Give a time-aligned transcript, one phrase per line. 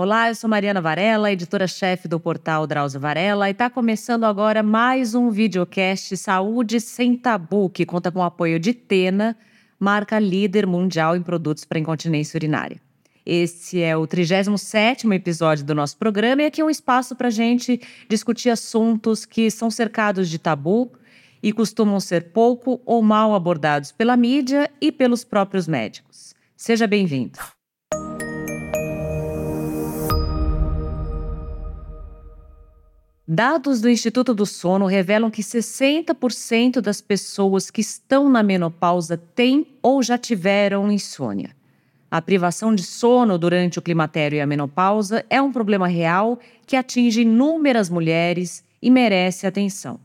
[0.00, 5.12] Olá, eu sou Mariana Varela, editora-chefe do portal Drauzio Varela, e está começando agora mais
[5.12, 9.36] um videocast Saúde Sem Tabu, que conta com o apoio de Tena,
[9.76, 12.80] marca líder mundial em produtos para incontinência urinária.
[13.26, 17.32] Esse é o 37º episódio do nosso programa e aqui é um espaço para a
[17.32, 20.92] gente discutir assuntos que são cercados de tabu
[21.42, 26.36] e costumam ser pouco ou mal abordados pela mídia e pelos próprios médicos.
[26.56, 27.57] Seja bem-vindo.
[33.30, 39.66] Dados do Instituto do Sono revelam que 60% das pessoas que estão na menopausa têm
[39.82, 41.54] ou já tiveram insônia.
[42.10, 46.74] A privação de sono durante o climatério e a menopausa é um problema real que
[46.74, 50.00] atinge inúmeras mulheres e merece atenção.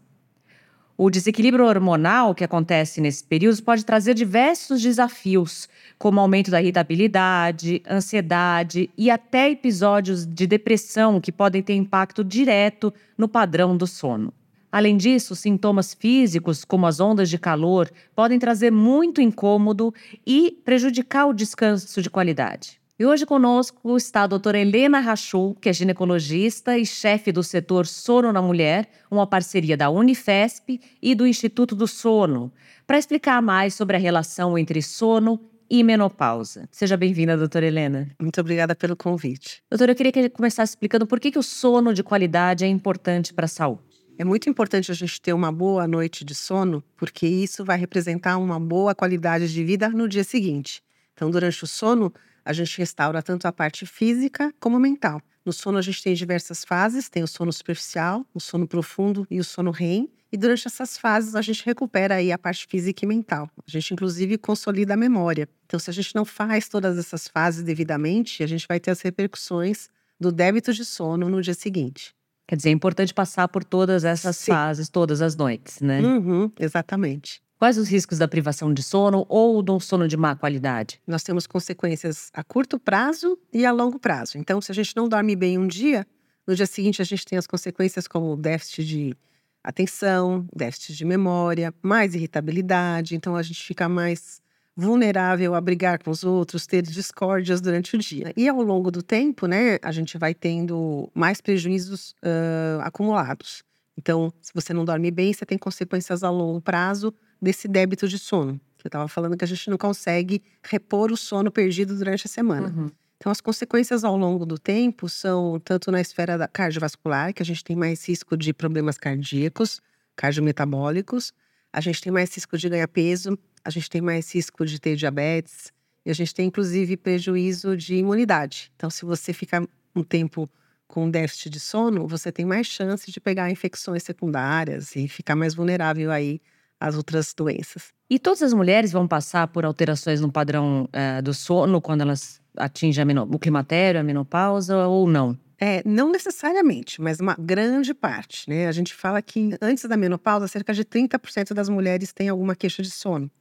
[1.06, 5.68] O desequilíbrio hormonal que acontece nesse período pode trazer diversos desafios,
[6.00, 12.94] como aumento da irritabilidade, ansiedade e até episódios de depressão que podem ter impacto direto
[13.18, 14.34] no padrão do sono.
[14.72, 19.94] Além disso, sintomas físicos, como as ondas de calor, podem trazer muito incômodo
[20.26, 22.80] e prejudicar o descanso de qualidade.
[23.00, 27.88] E hoje conosco está a doutora Helena Rachou, que é ginecologista e chefe do setor
[27.88, 32.54] Sono na Mulher, uma parceria da Unifesp e do Instituto do Sono,
[32.86, 36.70] para explicar mais sobre a relação entre sono e menopausa.
[36.70, 38.12] Seja bem-vinda, doutora Helena.
[38.22, 39.64] Muito obrigada pelo convite.
[39.72, 43.34] Doutora, eu queria que começasse explicando por que, que o sono de qualidade é importante
[43.34, 43.82] para a saúde.
[44.20, 48.38] É muito importante a gente ter uma boa noite de sono, porque isso vai representar
[48.38, 50.84] uma boa qualidade de vida no dia seguinte.
[51.16, 52.14] Então, durante o sono,
[52.46, 55.22] a gente restaura tanto a parte física como mental.
[55.46, 59.40] No sono, a gente tem diversas fases: tem o sono superficial, o sono profundo e
[59.40, 60.10] o sono REM.
[60.32, 63.48] E durante essas fases, a gente recupera aí a parte física e mental.
[63.68, 65.48] A gente, inclusive, consolida a memória.
[65.68, 69.02] Então, se a gente não faz todas essas fases devidamente, a gente vai ter as
[69.02, 69.90] repercussões
[70.20, 72.16] do débito de sono no dia seguinte.
[72.48, 74.52] Quer dizer, é importante passar por todas essas Sim.
[74.52, 76.02] fases, todas as noites, né?
[76.02, 77.42] Uhum, exatamente.
[77.64, 81.00] Quais os riscos da privação de sono ou do sono de má qualidade?
[81.08, 84.38] Nós temos consequências a curto prazo e a longo prazo.
[84.38, 86.06] Então, se a gente não dorme bem um dia,
[86.46, 89.18] no dia seguinte a gente tem as consequências como déficit de
[89.64, 93.16] atenção, déficit de memória, mais irritabilidade.
[93.16, 94.42] Então, a gente fica mais
[94.76, 98.34] vulnerável a brigar com os outros, ter discórdias durante o dia.
[98.36, 103.64] E ao longo do tempo, né, a gente vai tendo mais prejuízos uh, acumulados.
[103.98, 107.14] Então, se você não dorme bem, você tem consequências a longo prazo
[107.44, 108.60] desse débito de sono.
[108.84, 112.68] Eu estava falando que a gente não consegue repor o sono perdido durante a semana.
[112.68, 112.92] Uhum.
[113.18, 117.46] Então, as consequências ao longo do tempo são tanto na esfera da cardiovascular, que a
[117.46, 119.82] gente tem mais risco de problemas cardíacos,
[120.16, 121.32] cardiometabólicos,
[121.72, 124.98] a gente tem mais risco de ganhar peso, a gente tem mais risco de ter
[124.98, 125.72] diabetes,
[126.06, 128.70] e a gente tem inclusive prejuízo de imunidade.
[128.76, 129.66] Então, se você ficar
[129.96, 130.50] um tempo
[130.86, 135.56] com déficit de sono, você tem mais chance de pegar infecções secundárias e ficar mais
[135.56, 136.42] vulnerável aí
[136.84, 137.94] às outras doenças.
[138.10, 142.42] E todas as mulheres vão passar por alterações no padrão é, do sono quando elas
[142.58, 145.38] atingem o climatério, a menopausa ou não?
[145.58, 148.68] É, não necessariamente, mas uma grande parte, né?
[148.68, 152.84] A gente fala que antes da menopausa, cerca de 30% das mulheres têm alguma queixa
[152.84, 153.32] de sono.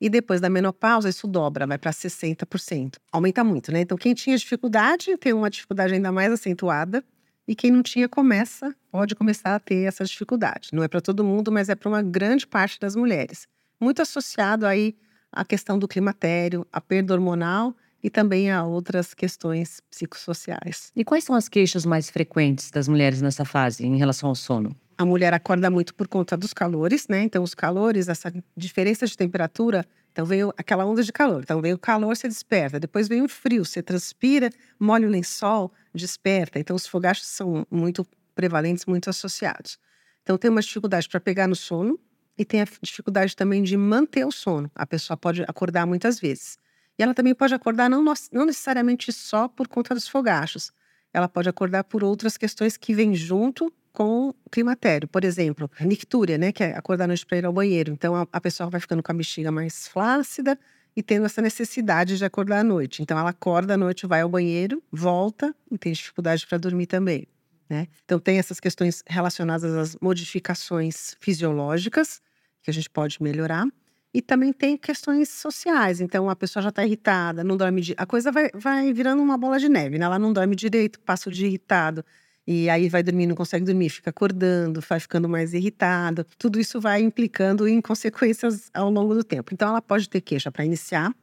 [0.00, 2.94] E depois da menopausa, isso dobra, vai para 60%.
[3.10, 3.80] Aumenta muito, né?
[3.80, 7.02] Então, quem tinha dificuldade tem uma dificuldade ainda mais acentuada.
[7.46, 10.70] E quem não tinha começa, pode começar a ter essa dificuldade.
[10.72, 13.46] Não é para todo mundo, mas é para uma grande parte das mulheres.
[13.78, 14.96] Muito associado aí
[15.30, 20.90] à questão do climatério, à perda hormonal e também a outras questões psicossociais.
[20.94, 24.74] E quais são as queixas mais frequentes das mulheres nessa fase em relação ao sono?
[24.96, 27.22] A mulher acorda muito por conta dos calores, né?
[27.22, 31.42] Então, os calores, essa diferença de temperatura então veio aquela onda de calor.
[31.42, 32.78] Então veio o calor, você desperta.
[32.78, 34.48] Depois vem o frio, você transpira,
[34.78, 36.60] molha o lençol, desperta.
[36.60, 39.76] Então os fogachos são muito prevalentes, muito associados.
[40.22, 41.98] Então tem uma dificuldade para pegar no sono
[42.38, 44.70] e tem a dificuldade também de manter o sono.
[44.72, 46.58] A pessoa pode acordar muitas vezes.
[46.96, 50.70] E ela também pode acordar não, não necessariamente só por conta dos fogachos.
[51.12, 55.08] Ela pode acordar por outras questões que vêm junto com climatério.
[55.08, 57.92] Por exemplo, nictúria, né, que é acordar à noite para ir ao banheiro.
[57.92, 60.58] Então a, a pessoa vai ficando com a bexiga mais flácida
[60.96, 63.02] e tendo essa necessidade de acordar à noite.
[63.02, 67.26] Então ela acorda à noite, vai ao banheiro, volta e tem dificuldade para dormir também.
[67.70, 67.86] Né?
[68.04, 72.20] Então tem essas questões relacionadas às modificações fisiológicas
[72.62, 73.64] que a gente pode melhorar.
[74.12, 76.00] E também tem questões sociais.
[76.00, 77.82] Então, a pessoa já está irritada, não dorme.
[77.96, 80.04] A coisa vai, vai virando uma bola de neve, né?
[80.04, 82.04] Ela não dorme direito, passa o dia irritado.
[82.46, 86.26] E aí vai dormir, não consegue dormir, fica acordando, vai ficando mais irritado.
[86.38, 89.54] Tudo isso vai implicando em consequências ao longo do tempo.
[89.54, 91.14] Então, ela pode ter queixa para iniciar,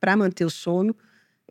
[0.00, 0.96] para manter o sono,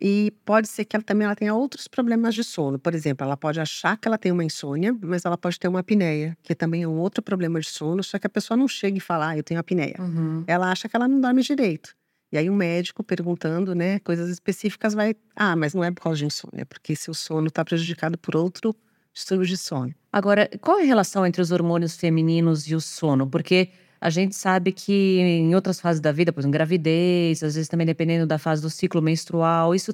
[0.04, 2.80] E pode ser que ela também ela tenha outros problemas de sono.
[2.80, 5.82] Por exemplo, ela pode achar que ela tem uma insônia, mas ela pode ter uma
[5.82, 8.98] apneia, que também é um outro problema de sono, só que a pessoa não chega
[8.98, 9.96] e fala, ah, eu tenho apneia.
[10.00, 10.44] Uhum.
[10.48, 11.96] Ela acha que ela não dorme direito.
[12.32, 16.18] E aí o médico perguntando, né, coisas específicas vai, ah, mas não é por causa
[16.18, 18.76] de insônia, porque seu sono está prejudicado por outro
[19.14, 19.94] distúrbio de sono.
[20.12, 23.28] Agora, qual é a relação entre os hormônios femininos e o sono?
[23.28, 23.70] Porque
[24.00, 27.86] a gente sabe que em outras fases da vida, por exemplo, gravidez, às vezes também
[27.86, 29.94] dependendo da fase do ciclo menstrual, isso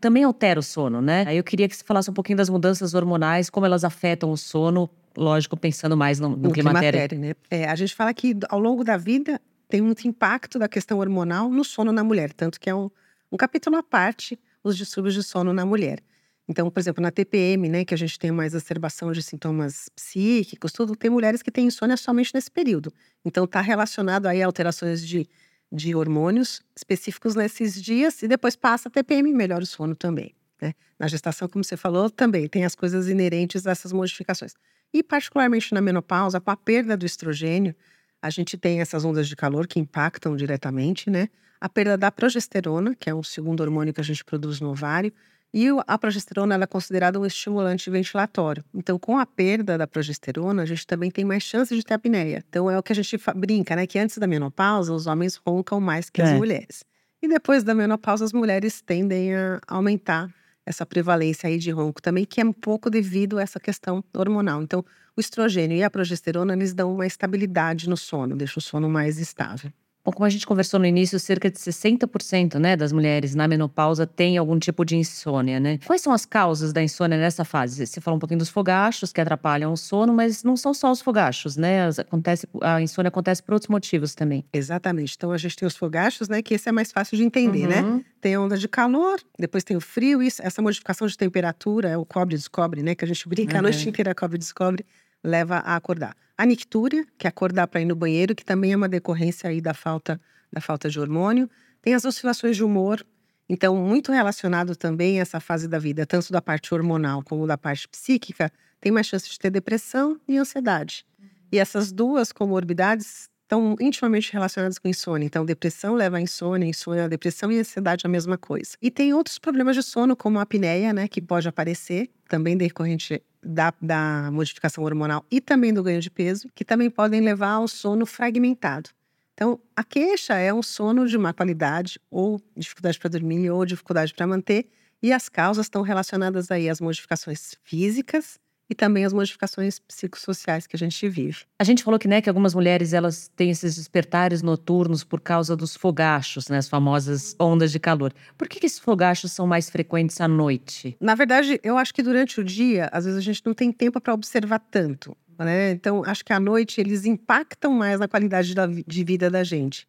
[0.00, 1.24] também altera o sono, né?
[1.26, 4.36] Aí eu queria que você falasse um pouquinho das mudanças hormonais, como elas afetam o
[4.36, 7.08] sono, lógico, pensando mais no, no, no climatério.
[7.08, 7.34] climatério né?
[7.48, 11.48] É, a gente fala que ao longo da vida tem muito impacto da questão hormonal
[11.48, 12.90] no sono na mulher, tanto que é um,
[13.30, 16.00] um capítulo à parte, os distúrbios de sono na mulher.
[16.48, 20.72] Então, por exemplo, na TPM, né, que a gente tem mais exacerbação de sintomas psíquicos,
[20.72, 22.92] tudo, tem mulheres que têm insônia somente nesse período.
[23.24, 25.26] Então, está relacionado aí a alterações de,
[25.72, 30.34] de hormônios específicos nesses dias e depois passa a TPM, melhora o sono também.
[30.60, 30.74] Né?
[30.98, 34.54] Na gestação, como você falou, também tem as coisas inerentes a essas modificações.
[34.92, 37.74] E, particularmente na menopausa, com a perda do estrogênio,
[38.22, 41.28] a gente tem essas ondas de calor que impactam diretamente, né?
[41.60, 45.12] A perda da progesterona, que é um segundo hormônio que a gente produz no ovário,
[45.56, 48.64] e a progesterona é considerada um estimulante ventilatório.
[48.74, 52.44] Então, com a perda da progesterona, a gente também tem mais chance de ter apneia.
[52.48, 53.86] Então, é o que a gente brinca, né?
[53.86, 56.24] Que antes da menopausa, os homens roncam mais que é.
[56.24, 56.84] as mulheres.
[57.22, 60.28] E depois da menopausa, as mulheres tendem a aumentar
[60.66, 64.60] essa prevalência aí de ronco também, que é um pouco devido a essa questão hormonal.
[64.60, 64.84] Então,
[65.16, 69.20] o estrogênio e a progesterona, eles dão uma estabilidade no sono, deixam o sono mais
[69.20, 69.70] estável.
[70.04, 74.06] Bom, como a gente conversou no início, cerca de 60% né, das mulheres na menopausa
[74.06, 75.78] têm algum tipo de insônia, né?
[75.86, 77.86] Quais são as causas da insônia nessa fase?
[77.86, 81.00] Você falou um pouquinho dos fogachos que atrapalham o sono, mas não são só os
[81.00, 81.88] fogachos, né?
[81.88, 84.44] Acontece, a insônia acontece por outros motivos também.
[84.52, 85.14] Exatamente.
[85.16, 86.42] Então a gente tem os fogachos, né?
[86.42, 87.80] Que esse é mais fácil de entender, né?
[87.80, 87.96] uhum.
[87.96, 88.04] né?
[88.20, 91.96] Tem a onda de calor, depois tem o frio, isso, essa modificação de temperatura, é
[91.96, 92.94] o cobre-descobre, né?
[92.94, 93.60] Que a gente brinca uhum.
[93.60, 94.84] a noite inteira, cobre-descobre
[95.24, 96.14] leva a acordar.
[96.36, 99.60] A nictúria, que é acordar para ir no banheiro, que também é uma decorrência aí
[99.60, 100.20] da falta,
[100.52, 101.48] da falta de hormônio.
[101.80, 103.04] Tem as oscilações de humor,
[103.48, 107.56] então muito relacionado também a essa fase da vida, tanto da parte hormonal como da
[107.56, 111.06] parte psíquica, tem mais chance de ter depressão e ansiedade.
[111.50, 115.26] E essas duas comorbidades estão intimamente relacionadas com insônia.
[115.26, 118.72] Então, depressão leva a insônia, insônia a depressão e ansiedade a mesma coisa.
[118.82, 123.22] E tem outros problemas de sono, como a apneia, né, que pode aparecer, também decorrente
[123.44, 127.68] da, da modificação hormonal e também do ganho de peso, que também podem levar ao
[127.68, 128.90] sono fragmentado.
[129.34, 134.14] Então, a queixa é um sono de má qualidade, ou dificuldade para dormir, ou dificuldade
[134.14, 134.68] para manter,
[135.02, 138.38] e as causas estão relacionadas aí às modificações físicas,
[138.74, 141.44] e também as modificações psicossociais que a gente vive.
[141.58, 145.56] A gente falou que, né, que algumas mulheres elas têm esses despertares noturnos por causa
[145.56, 148.12] dos fogachos, né, as famosas ondas de calor.
[148.36, 150.96] Por que, que esses fogachos são mais frequentes à noite?
[151.00, 154.00] Na verdade, eu acho que durante o dia, às vezes a gente não tem tempo
[154.00, 155.16] para observar tanto.
[155.38, 155.70] Né?
[155.70, 159.86] Então, acho que à noite eles impactam mais na qualidade da, de vida da gente.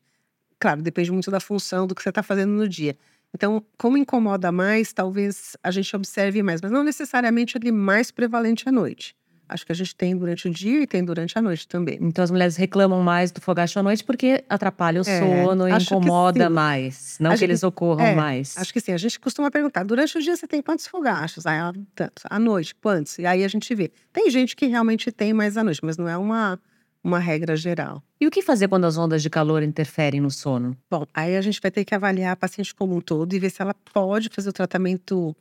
[0.59, 2.95] Claro, depende muito da função do que você está fazendo no dia.
[3.35, 8.67] Então, como incomoda mais, talvez a gente observe mais, mas não necessariamente ele mais prevalente
[8.67, 9.13] à noite.
[9.47, 11.99] Acho que a gente tem durante o dia e tem durante a noite também.
[12.01, 15.73] Então as mulheres reclamam mais do fogacho à noite porque atrapalha o é, sono e
[15.73, 17.17] incomoda mais.
[17.19, 18.57] Não que eles ocorram é, mais.
[18.57, 18.93] Acho que sim.
[18.93, 21.45] A gente costuma perguntar: durante o dia você tem quantos fogachos?
[21.45, 21.59] Aí,
[21.93, 22.23] tantos.
[22.27, 23.19] À noite, quantos?
[23.19, 23.91] E aí a gente vê.
[24.11, 26.57] Tem gente que realmente tem mais à noite, mas não é uma
[27.05, 28.01] uma regra geral.
[28.19, 30.75] E o que fazer quando as ondas de calor interferem no sono?
[30.89, 33.51] Bom, aí a gente vai ter que avaliar a paciente como um todo e ver
[33.51, 35.35] se ela pode fazer o tratamento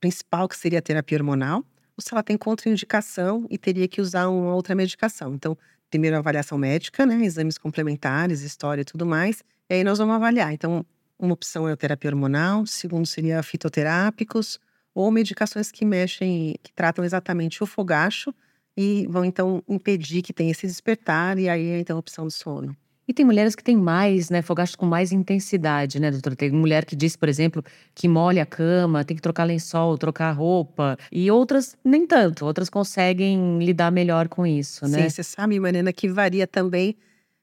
[0.00, 1.58] principal, que seria a terapia hormonal,
[1.94, 5.34] ou se ela tem contraindicação e teria que usar uma outra medicação.
[5.34, 5.58] Então,
[5.90, 10.14] primeiro a avaliação médica, né, exames complementares, história e tudo mais, e aí nós vamos
[10.14, 10.54] avaliar.
[10.54, 10.86] Então,
[11.18, 14.58] uma opção é a terapia hormonal, segundo seria fitoterápicos
[14.94, 18.34] ou medicações que mexem, que tratam exatamente o fogacho,
[18.80, 22.74] e vão então impedir que tenha esse despertar e aí a opção do sono.
[23.06, 26.34] E tem mulheres que têm mais, né, fogachos com mais intensidade, né, doutora?
[26.34, 27.62] Tem mulher que diz, por exemplo,
[27.94, 30.96] que molha a cama, tem que trocar lençol, trocar roupa.
[31.12, 35.02] E outras nem tanto, outras conseguem lidar melhor com isso, né?
[35.02, 36.96] Sim, você sabe, Mariana, que varia também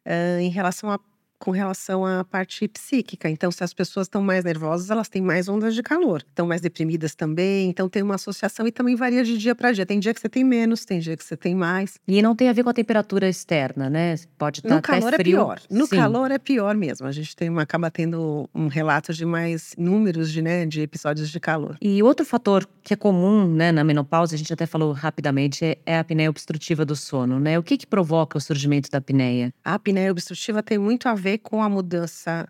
[0.07, 0.97] uh, em relação a
[1.39, 3.29] com relação à parte psíquica.
[3.29, 6.23] Então, se as pessoas estão mais nervosas, elas têm mais ondas de calor.
[6.27, 7.69] Estão mais deprimidas também.
[7.69, 9.85] Então, tem uma associação e também varia de dia para dia.
[9.85, 11.99] Tem dia que você tem menos, tem dia que você tem mais.
[12.07, 14.15] E não tem a ver com a temperatura externa, né?
[14.37, 15.61] Pode estar tá no calor é pior.
[15.69, 15.95] No Sim.
[15.95, 17.07] calor é pior mesmo.
[17.07, 21.29] A gente tem uma, acaba tendo um relato de mais números de, né, de episódios
[21.29, 21.77] de calor.
[21.81, 25.77] E outro fator que é comum, né, na menopausa, a gente até falou rapidamente, é,
[25.85, 27.59] é a apneia obstrutiva do sono, né?
[27.59, 29.53] O que que provoca o surgimento da apneia?
[29.63, 32.47] A apneia obstrutiva tem muito a ver ver com a mudança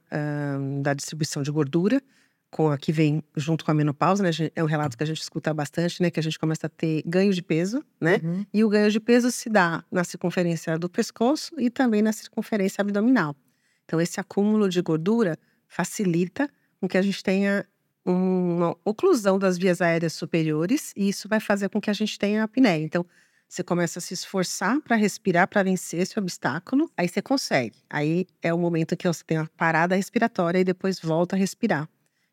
[0.81, 2.01] da distribuição de gordura,
[2.49, 4.29] com a que vem junto com a menopausa, né?
[4.55, 6.09] É um relato que a gente escuta bastante, né?
[6.09, 8.21] Que a gente começa a ter ganho de peso, né?
[8.23, 8.45] Uhum.
[8.53, 12.81] E o ganho de peso se dá na circunferência do pescoço e também na circunferência
[12.81, 13.35] abdominal.
[13.83, 17.65] Então, esse acúmulo de gordura facilita com que a gente tenha
[18.05, 22.43] uma oclusão das vias aéreas superiores e isso vai fazer com que a gente tenha
[22.43, 22.83] apneia.
[22.83, 23.05] Então,
[23.47, 27.77] você começa a se esforçar para respirar, para vencer esse obstáculo, aí você consegue.
[27.89, 31.87] Aí é o momento que você tem uma parada respiratória e depois volta a respirar.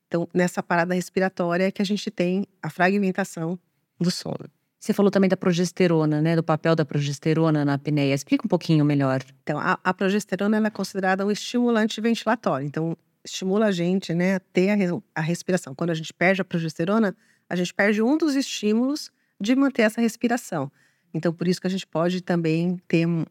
[0.09, 3.59] Então, nessa parada respiratória é que a gente tem a fragmentação
[4.00, 4.50] do sono.
[4.78, 6.37] Você falou também da progesterona, né?
[6.37, 8.12] Do papel da progesterona na apneia.
[8.12, 9.23] Explica um pouquinho melhor.
[9.42, 12.66] Então, a, a progesterona é considerada um estimulante ventilatório.
[12.66, 14.76] Então, estimula a gente, né, a ter a,
[15.14, 15.75] a respiração.
[15.75, 17.16] Quando a gente perde a progesterona,
[17.49, 20.71] a gente perde um dos estímulos de manter essa respiração.
[21.14, 23.25] Então, por isso que a gente pode também ter um,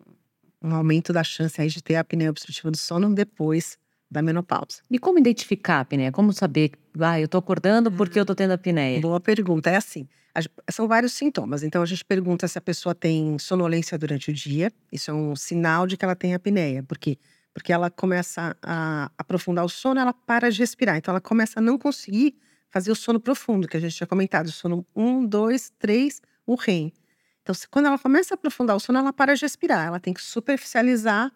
[0.61, 3.77] um aumento da chance aí de ter a apneia obstrutiva do sono depois
[4.09, 4.81] da menopausa.
[4.89, 6.11] E como identificar a apneia?
[6.11, 9.01] Como saber, ah, eu tô acordando porque eu tô tendo apneia?
[9.01, 9.69] Boa pergunta.
[9.69, 10.07] É assim,
[10.69, 11.63] são vários sintomas.
[11.63, 14.71] Então a gente pergunta se a pessoa tem sonolência durante o dia.
[14.91, 17.17] Isso é um sinal de que ela tem apneia, porque
[17.53, 20.97] porque ela começa a aprofundar o sono, ela para de respirar.
[20.97, 22.35] Então ela começa a não conseguir
[22.71, 26.55] fazer o sono profundo, que a gente tinha comentado, o sono um, dois, três, o
[26.55, 26.91] REM.
[27.43, 29.85] Então, quando ela começa a aprofundar o sono, ela para de respirar.
[29.85, 31.31] Ela tem que superficializar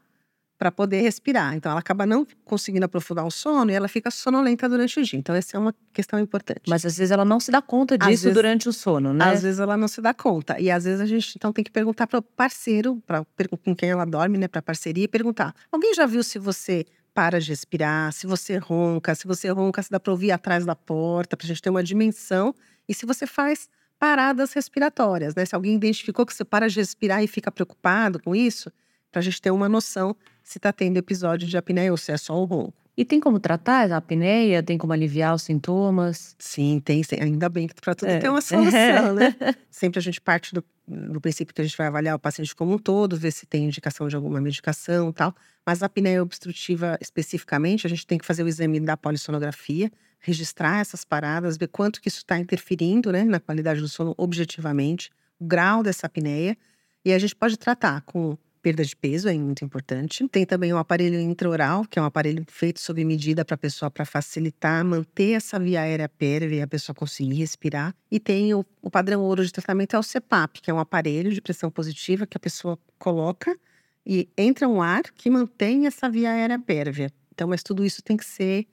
[0.57, 1.53] para poder respirar.
[1.53, 5.19] Então, ela acaba não conseguindo aprofundar o sono e ela fica sonolenta durante o dia.
[5.19, 6.63] Então, essa é uma questão importante.
[6.67, 9.25] Mas às vezes ela não se dá conta disso vezes, durante o sono, né?
[9.25, 10.59] Às vezes ela não se dá conta.
[10.59, 13.23] E às vezes a gente então tem que perguntar para o parceiro, para
[13.63, 16.85] com quem ela dorme, né, para a parceria, e perguntar: alguém já viu se você
[17.13, 20.75] para de respirar, se você ronca, se você ronca, se dá para ouvir atrás da
[20.75, 22.53] porta, para a gente ter uma dimensão,
[22.87, 25.45] e se você faz paradas respiratórias, né?
[25.45, 28.71] Se alguém identificou que você para de respirar e fica preocupado com isso,
[29.11, 32.17] para a gente ter uma noção se está tendo episódio de apneia ou se é
[32.17, 32.87] só o ronco.
[32.97, 34.63] E tem como tratar a apneia?
[34.63, 36.35] Tem como aliviar os sintomas?
[36.39, 37.03] Sim, tem.
[37.21, 38.17] Ainda bem que para tudo é.
[38.17, 39.35] tem uma solução, né?
[39.69, 42.73] Sempre a gente parte do, do, princípio que a gente vai avaliar o paciente como
[42.73, 45.35] um todo, ver se tem indicação de alguma medicação e tal.
[45.63, 50.79] Mas a apneia obstrutiva especificamente, a gente tem que fazer o exame da polissonografia, registrar
[50.79, 55.09] essas paradas, ver quanto que isso está interferindo né, na qualidade do sono objetivamente,
[55.39, 56.57] o grau dessa apneia.
[57.05, 60.27] E a gente pode tratar com perda de peso é muito importante.
[60.27, 63.89] Tem também o aparelho intraoral, que é um aparelho feito sob medida para a pessoa
[63.89, 67.95] para facilitar, manter essa via aérea pérvia e a pessoa conseguir respirar.
[68.11, 71.31] E tem o, o padrão ouro de tratamento é o CPAP, que é um aparelho
[71.31, 73.57] de pressão positiva que a pessoa coloca
[74.05, 77.09] e entra um ar que mantém essa via aérea pérvia.
[77.33, 78.67] Então, mas tudo isso tem que ser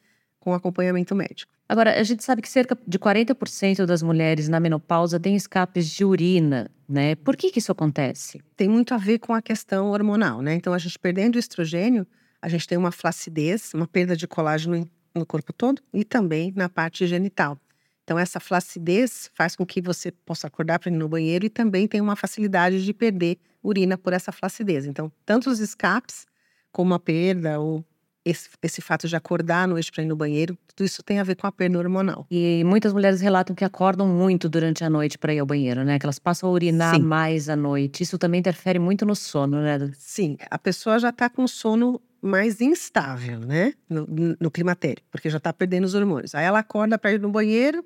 [0.45, 1.51] com acompanhamento médico.
[1.67, 6.05] Agora, a gente sabe que cerca de 40% das mulheres na menopausa têm escapes de
[6.05, 7.15] urina, né?
[7.15, 8.43] Por que, que isso acontece?
[8.55, 10.55] Tem muito a ver com a questão hormonal, né?
[10.55, 12.07] Então, a gente perdendo o estrogênio,
[12.43, 16.69] a gente tem uma flacidez, uma perda de colágeno no corpo todo e também na
[16.69, 17.59] parte genital.
[18.03, 21.89] Então, essa flacidez faz com que você possa acordar para ir no banheiro e também
[21.89, 24.85] tem uma facilidade de perder urina por essa flacidez.
[24.85, 26.27] Então, tanto os escapes,
[26.71, 27.83] como a perda ou
[28.25, 31.23] esse, esse fato de acordar à noite para ir no banheiro, tudo isso tem a
[31.23, 32.27] ver com a perda hormonal.
[32.31, 35.99] E muitas mulheres relatam que acordam muito durante a noite para ir ao banheiro, né?
[35.99, 37.03] Que elas passam a urinar Sim.
[37.03, 38.03] mais à noite.
[38.03, 39.91] Isso também interfere muito no sono, né?
[39.95, 43.75] Sim, a pessoa já está com sono mais instável, né?
[43.89, 44.07] No,
[44.41, 46.35] no climatério, porque já está perdendo os hormônios.
[46.35, 47.85] Aí ela acorda para ir no banheiro,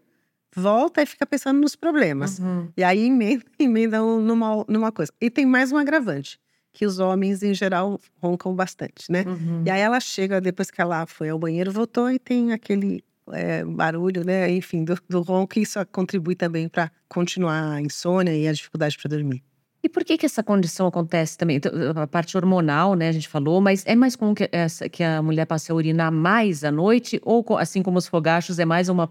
[0.54, 2.38] volta e fica pensando nos problemas.
[2.38, 2.68] Uhum.
[2.76, 5.12] E aí emenda, emenda numa, numa coisa.
[5.20, 6.38] E tem mais um agravante
[6.72, 9.24] que os homens, em geral, roncam bastante, né?
[9.26, 9.62] Uhum.
[9.66, 13.64] E aí ela chega, depois que ela foi ao banheiro, voltou e tem aquele é,
[13.64, 14.50] barulho, né?
[14.50, 18.96] Enfim, do, do ronco, e isso contribui também para continuar a insônia e a dificuldade
[18.96, 19.42] para dormir.
[19.82, 21.56] E por que que essa condição acontece também?
[21.56, 25.04] Então, a parte hormonal, né, a gente falou, mas é mais comum que, essa, que
[25.04, 27.20] a mulher passe a urinar mais à noite?
[27.24, 29.08] Ou, assim como os fogachos, é mais uma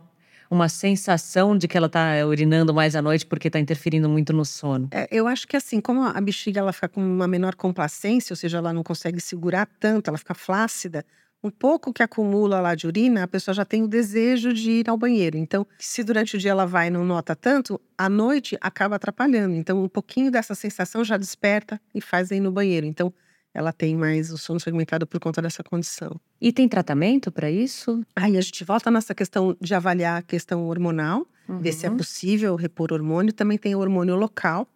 [0.50, 4.46] uma sensação de que ela está urinando mais à noite porque está interferindo muito no
[4.46, 4.88] sono?
[4.92, 8.38] É, eu acho que assim, como a bexiga ela fica com uma menor complacência, ou
[8.38, 11.06] seja, ela não consegue segurar tanto, ela fica flácida,
[11.44, 14.89] um pouco que acumula lá de urina, a pessoa já tem o desejo de ir
[14.89, 15.38] ao banheiro.
[15.38, 19.56] Então, se durante o dia ela vai e não nota tanto, à noite acaba atrapalhando.
[19.56, 22.86] Então, um pouquinho dessa sensação já desperta e faz ir no banheiro.
[22.86, 23.13] Então,
[23.58, 26.22] ela tem mais o sono fragmentado por conta dessa condição.
[26.40, 28.06] E tem tratamento para isso?
[28.16, 31.60] Aí a gente volta nessa questão de avaliar a questão hormonal, uhum.
[31.60, 31.98] ver se é uhum.
[31.98, 33.34] possível repor hormônio.
[33.34, 34.68] Também tem hormônio local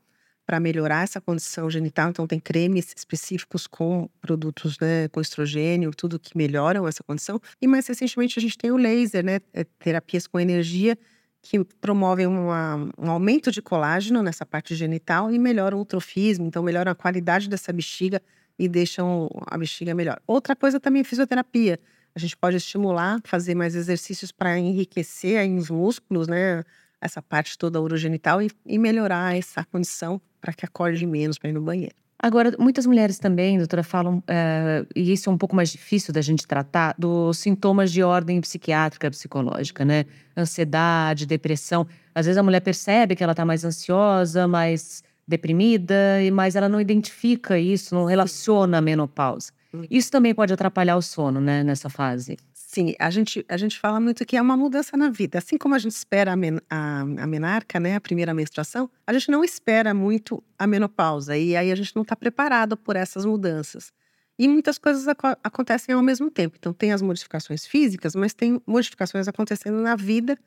[0.48, 2.10] para melhorar essa condição genital.
[2.10, 7.40] Então tem cremes específicos com produtos, né, com estrogênio, tudo que melhoram essa condição.
[7.62, 10.98] E mais recentemente a gente tem o laser, né, é, terapias com energia
[11.40, 16.64] que promovem uma, um aumento de colágeno nessa parte genital e melhoram o trofismo, então
[16.64, 18.22] melhoram a qualidade dessa bexiga
[18.62, 20.22] e deixam a bexiga melhor.
[20.28, 21.80] Outra coisa também é fisioterapia.
[22.14, 26.64] a gente pode estimular, fazer mais exercícios para enriquecer aí os músculos, né?
[27.02, 31.54] Essa parte toda urogenital e, e melhorar essa condição para que acorde menos para ir
[31.54, 31.96] no banheiro.
[32.22, 36.22] Agora, muitas mulheres também, doutora, falam, uh, e isso é um pouco mais difícil da
[36.22, 40.06] gente tratar, dos sintomas de ordem psiquiátrica, psicológica, né?
[40.38, 41.88] Ansiedade, depressão.
[42.14, 45.96] Às vezes a mulher percebe que ela está mais ansiosa, mais deprimida,
[46.34, 49.52] mas ela não identifica isso, não relaciona a menopausa.
[49.74, 49.84] Hum.
[49.90, 52.38] Isso também pode atrapalhar o sono, né, nessa fase.
[52.54, 55.40] Sim, a gente, a gente fala muito que é uma mudança na vida.
[55.40, 59.12] Assim como a gente espera a, men a, a menarca, né, a primeira menstruação, a
[59.12, 61.38] gente não espera muito a menopausa.
[61.38, 63.92] E aí a gente não está preparado por essas mudanças.
[64.40, 66.56] E muitas coisas ac acontecem ao mesmo tempo.
[66.58, 70.38] Então, tem as modificações físicas, mas tem modificações acontecendo na vida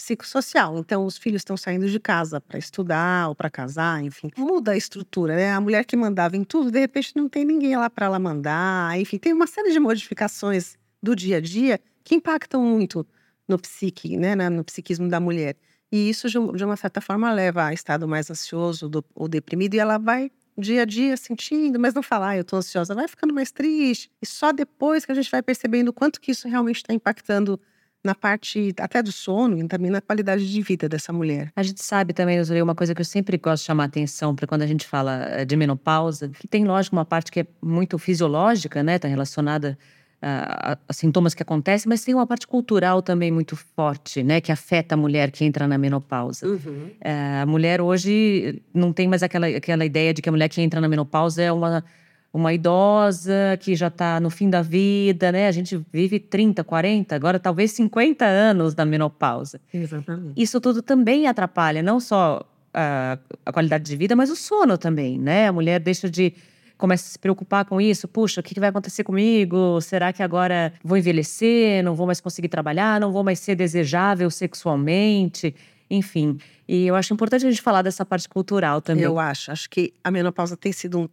[0.00, 0.78] psicossocial.
[0.78, 4.30] Então, os filhos estão saindo de casa para estudar ou para casar, enfim.
[4.36, 5.52] Muda a estrutura, né?
[5.52, 8.98] A mulher que mandava em tudo, de repente não tem ninguém lá para ela mandar.
[8.98, 13.06] Enfim, tem uma série de modificações do dia a dia que impactam muito
[13.46, 15.56] no psique, né, no psiquismo da mulher.
[15.92, 19.98] E isso, de uma certa forma, leva a estado mais ansioso ou deprimido, e ela
[19.98, 23.50] vai dia a dia sentindo, mas não falar, ah, eu tô ansiosa, vai ficando mais
[23.50, 24.10] triste.
[24.22, 27.58] E só depois que a gente vai percebendo o quanto que isso realmente está impactando
[28.02, 31.52] na parte até do sono e também na qualidade de vida dessa mulher.
[31.54, 34.46] A gente sabe também, Rosalie, uma coisa que eu sempre gosto de chamar atenção para
[34.46, 37.98] quando a gente fala eh, de menopausa, que tem, lógico, uma parte que é muito
[37.98, 38.96] fisiológica, né?
[38.96, 39.76] Está relacionada
[40.22, 44.40] a, a, sintomas que acontecem, mas tem uma parte cultural também muito forte, né?
[44.40, 46.46] Que afeta a mulher que entra na menopausa.
[46.46, 46.90] Uhum.
[47.00, 50.60] É, a mulher hoje não tem mais aquela, aquela ideia de que a mulher que
[50.60, 51.84] entra na menopausa é uma,
[52.32, 55.48] uma idosa que já está no fim da vida, né?
[55.48, 59.60] A gente vive 30, 40, agora talvez 50 anos na menopausa.
[59.74, 60.40] Exatamente.
[60.40, 65.18] Isso tudo também atrapalha, não só a, a qualidade de vida, mas o sono também,
[65.18, 65.48] né?
[65.48, 66.32] A mulher deixa de
[66.78, 68.08] começa a se preocupar com isso.
[68.08, 69.80] Puxa, o que vai acontecer comigo?
[69.82, 71.84] Será que agora vou envelhecer?
[71.84, 72.98] Não vou mais conseguir trabalhar?
[72.98, 75.54] Não vou mais ser desejável sexualmente?
[75.90, 76.38] Enfim.
[76.66, 79.04] E eu acho importante a gente falar dessa parte cultural também.
[79.04, 79.52] Eu acho.
[79.52, 81.08] Acho que a menopausa tem sido um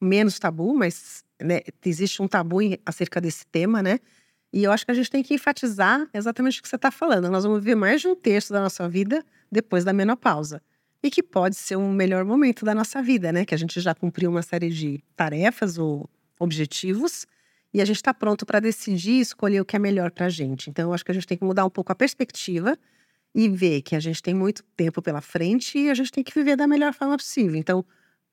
[0.00, 3.98] menos tabu, mas né, existe um tabu acerca desse tema, né?
[4.52, 7.28] E eu acho que a gente tem que enfatizar exatamente o que você está falando.
[7.28, 10.62] Nós vamos viver mais de um terço da nossa vida depois da menopausa
[11.02, 13.44] e que pode ser um melhor momento da nossa vida, né?
[13.44, 17.26] Que a gente já cumpriu uma série de tarefas ou objetivos
[17.74, 20.70] e a gente está pronto para decidir escolher o que é melhor para a gente.
[20.70, 22.78] Então, eu acho que a gente tem que mudar um pouco a perspectiva
[23.34, 26.32] e ver que a gente tem muito tempo pela frente e a gente tem que
[26.32, 27.56] viver da melhor forma possível.
[27.56, 27.84] Então,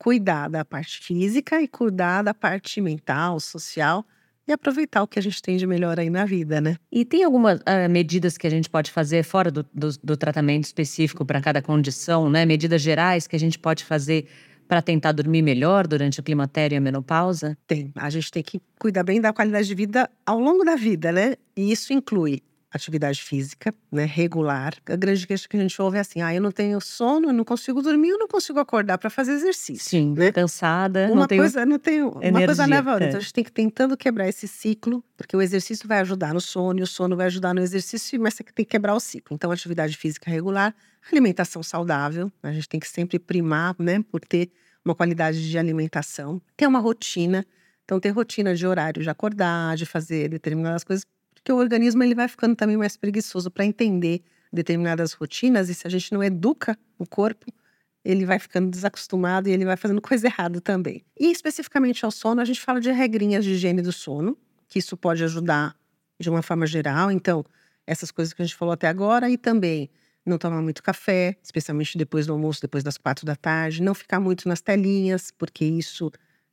[0.02, 4.04] cuidar da parte física e cuidar da parte mental, social
[4.48, 6.76] e aproveitar o que a gente tem de melhor aí na vida, né?
[6.90, 10.64] E tem algumas uh, medidas que a gente pode fazer fora do, do, do tratamento
[10.64, 12.44] específico para cada condição, né?
[12.44, 14.26] Medidas gerais que a gente pode fazer
[14.66, 17.56] para tentar dormir melhor durante o climatério e a menopausa?
[17.68, 17.92] Tem.
[17.94, 21.36] A gente tem que cuidar bem da qualidade de vida ao longo da vida, né?
[21.56, 24.74] E isso inclui atividade física, né, regular.
[24.86, 27.32] A grande queixa que a gente ouve é assim: ah, eu não tenho sono, eu
[27.32, 29.90] não consigo dormir, eu não consigo acordar para fazer exercício.
[29.90, 30.32] Sim, né?
[30.32, 33.06] cansada, uma não tenho coisa, não tenho energia, uma coisa leva a outra.
[33.06, 33.08] É.
[33.08, 36.40] Então a gente tem que tentando quebrar esse ciclo, porque o exercício vai ajudar no
[36.40, 39.34] sono e o sono vai ajudar no exercício, mas você tem que quebrar o ciclo.
[39.34, 40.74] Então, atividade física regular,
[41.10, 44.50] alimentação saudável, a gente tem que sempre primar, né, por ter
[44.84, 47.44] uma qualidade de alimentação, ter uma rotina.
[47.84, 51.04] Então, ter rotina de horário de acordar, de fazer determinadas coisas
[51.42, 55.86] porque o organismo ele vai ficando também mais preguiçoso para entender determinadas rotinas e se
[55.86, 57.52] a gente não educa o corpo,
[58.04, 61.04] ele vai ficando desacostumado e ele vai fazendo coisa errada também.
[61.18, 64.96] E especificamente ao sono, a gente fala de regrinhas de higiene do sono, que isso
[64.96, 65.76] pode ajudar
[66.20, 67.10] de uma forma geral.
[67.10, 67.44] Então,
[67.86, 69.90] essas coisas que a gente falou até agora e também
[70.24, 74.20] não tomar muito café, especialmente depois do almoço, depois das quatro da tarde, não ficar
[74.20, 76.12] muito nas telinhas, porque isso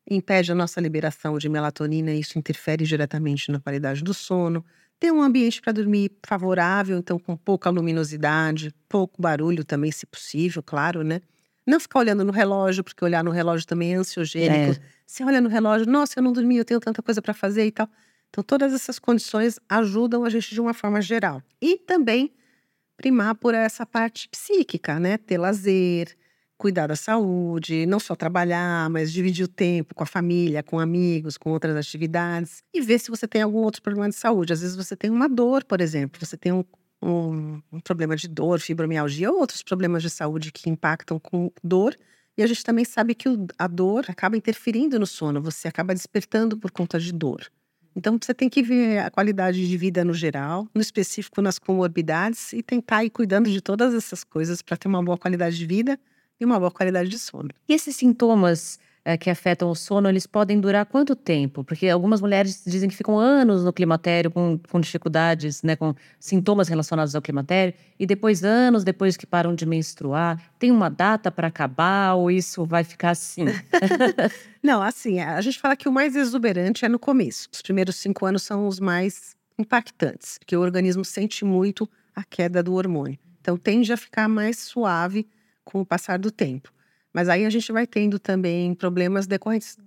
[0.10, 4.64] impede a nossa liberação de melatonina e isso interfere diretamente na qualidade do sono.
[5.00, 10.62] Ter um ambiente para dormir favorável, então com pouca luminosidade, pouco barulho também, se possível,
[10.62, 11.22] claro, né?
[11.66, 14.80] Não ficar olhando no relógio, porque olhar no relógio também é ansiogênico.
[14.80, 15.00] É.
[15.06, 17.72] Se olha no relógio, nossa, eu não dormi, eu tenho tanta coisa para fazer e
[17.72, 17.88] tal.
[18.30, 21.42] Então, todas essas condições ajudam a gente de uma forma geral.
[21.62, 22.34] E também
[22.98, 25.18] primar por essa parte psíquica, né?
[25.18, 26.16] Ter lazer,
[26.60, 31.38] cuidar da saúde, não só trabalhar, mas dividir o tempo com a família, com amigos,
[31.38, 34.52] com outras atividades e ver se você tem algum outro problema de saúde.
[34.52, 36.66] Às vezes você tem uma dor, por exemplo, você tem um,
[37.02, 41.96] um, um problema de dor, fibromialgia ou outros problemas de saúde que impactam com dor.
[42.38, 46.58] E a gente também sabe que a dor acaba interferindo no sono, você acaba despertando
[46.58, 47.50] por conta de dor.
[47.96, 52.52] Então você tem que ver a qualidade de vida no geral, no específico nas comorbidades
[52.52, 55.98] e tentar ir cuidando de todas essas coisas para ter uma boa qualidade de vida
[56.40, 57.50] e uma boa qualidade de sono.
[57.68, 61.64] E esses sintomas é, que afetam o sono, eles podem durar quanto tempo?
[61.64, 66.68] Porque algumas mulheres dizem que ficam anos no climatério com, com dificuldades, né, com sintomas
[66.68, 70.42] relacionados ao climatério, e depois, anos depois que param de menstruar.
[70.58, 73.46] Tem uma data para acabar ou isso vai ficar assim?
[74.62, 77.48] Não, assim, a gente fala que o mais exuberante é no começo.
[77.52, 82.62] Os primeiros cinco anos são os mais impactantes, porque o organismo sente muito a queda
[82.62, 83.18] do hormônio.
[83.42, 85.28] Então, tende a ficar mais suave
[85.70, 86.74] com o passar do tempo.
[87.14, 89.78] Mas aí a gente vai tendo também problemas decorrentes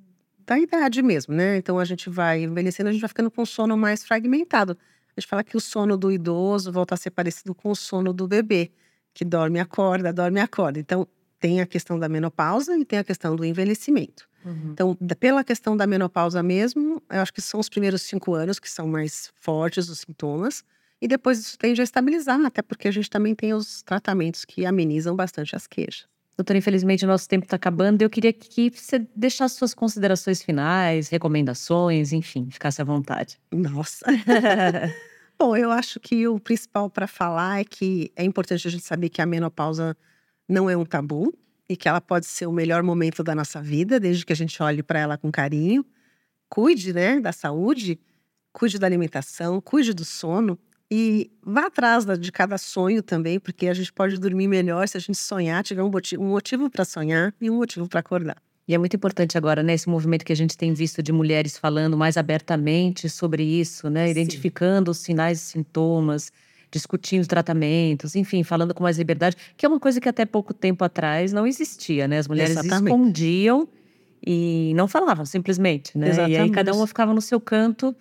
[0.47, 1.57] da idade mesmo, né?
[1.57, 4.77] Então a gente vai envelhecendo, a gente vai ficando com sono mais fragmentado.
[5.17, 8.13] A gente fala que o sono do idoso volta a ser parecido com o sono
[8.13, 8.71] do bebê,
[9.13, 10.79] que dorme acorda, dorme acorda.
[10.79, 11.07] Então
[11.39, 14.29] tem a questão da menopausa e tem a questão do envelhecimento.
[14.45, 14.71] Uhum.
[14.73, 18.71] Então, pela questão da menopausa mesmo, eu acho que são os primeiros cinco anos que
[18.71, 20.65] são mais fortes os sintomas.
[21.03, 24.65] E depois isso tende a estabilizar, até porque a gente também tem os tratamentos que
[24.65, 26.07] amenizam bastante as queixas.
[26.37, 28.03] Doutora, infelizmente o nosso tempo está acabando.
[28.03, 33.37] Eu queria que você deixasse suas considerações finais, recomendações, enfim, ficasse à vontade.
[33.51, 34.07] Nossa.
[35.37, 39.09] Bom, eu acho que o principal para falar é que é importante a gente saber
[39.09, 39.97] que a menopausa
[40.49, 41.37] não é um tabu
[41.69, 44.63] e que ela pode ser o melhor momento da nossa vida, desde que a gente
[44.63, 45.85] olhe para ela com carinho.
[46.49, 47.99] Cuide, né, da saúde,
[48.53, 50.57] cuide da alimentação, cuide do sono
[50.95, 55.01] e vá atrás de cada sonho também, porque a gente pode dormir melhor se a
[55.01, 58.37] gente sonhar, tiver um motivo, para sonhar e um motivo para acordar.
[58.69, 61.57] E é muito importante agora, né, esse movimento que a gente tem visto de mulheres
[61.57, 66.31] falando mais abertamente sobre isso, né, identificando os sinais e sintomas,
[66.71, 70.85] discutindo tratamentos, enfim, falando com mais liberdade, que é uma coisa que até pouco tempo
[70.85, 72.19] atrás não existia, né?
[72.19, 72.93] As mulheres Exatamente.
[72.93, 73.67] escondiam
[74.27, 76.11] e não falavam simplesmente, né?
[76.11, 76.39] Exatamente.
[76.39, 77.97] E aí cada uma ficava no seu canto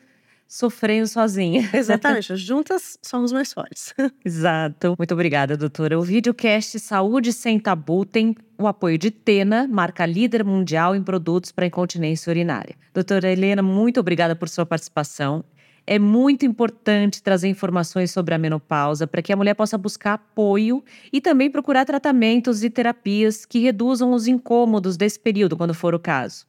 [0.51, 1.67] sofrendo sozinha.
[1.73, 2.35] Exatamente.
[2.35, 3.93] Juntas somos mais fortes.
[4.25, 4.95] Exato.
[4.97, 5.97] Muito obrigada, doutora.
[5.97, 11.53] O videocast Saúde Sem Tabu tem o apoio de Tena, marca líder mundial em produtos
[11.53, 12.75] para incontinência urinária.
[12.93, 15.41] Doutora Helena, muito obrigada por sua participação.
[15.87, 20.83] É muito importante trazer informações sobre a menopausa para que a mulher possa buscar apoio
[21.13, 25.99] e também procurar tratamentos e terapias que reduzam os incômodos desse período, quando for o
[25.99, 26.45] caso.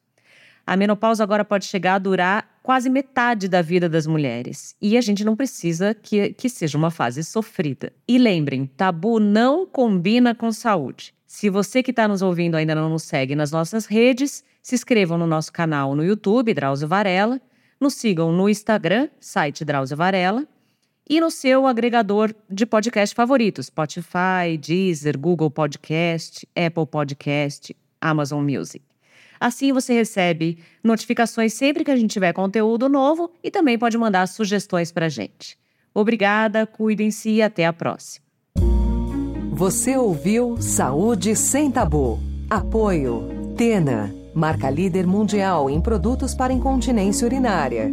[0.66, 4.76] A menopausa agora pode chegar a durar quase metade da vida das mulheres.
[4.80, 7.92] E a gente não precisa que, que seja uma fase sofrida.
[8.06, 11.12] E lembrem, tabu não combina com saúde.
[11.26, 15.18] Se você que está nos ouvindo ainda não nos segue nas nossas redes, se inscrevam
[15.18, 17.40] no nosso canal no YouTube, Drauzio Varela.
[17.80, 20.46] Nos sigam no Instagram, site Drauzio Varela.
[21.08, 28.91] E no seu agregador de podcast favorito, Spotify, Deezer, Google Podcast, Apple Podcast, Amazon Music.
[29.42, 34.28] Assim você recebe notificações sempre que a gente tiver conteúdo novo e também pode mandar
[34.28, 35.58] sugestões para gente.
[35.92, 38.24] Obrigada, cuidem-se e até a próxima.
[39.50, 42.20] Você ouviu Saúde Sem Tabu.
[42.48, 47.90] Apoio Tena, marca líder mundial em produtos para incontinência urinária.